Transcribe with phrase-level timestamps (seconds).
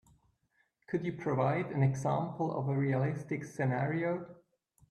[0.87, 4.25] Could you provide an example of a realistic scenario?